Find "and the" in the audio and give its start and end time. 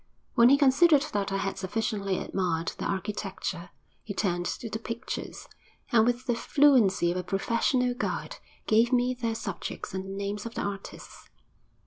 9.93-10.09